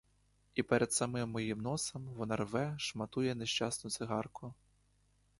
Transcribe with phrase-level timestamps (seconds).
[0.55, 4.53] І перед самим моїм носом вона рве, шматує нещасну цигарку.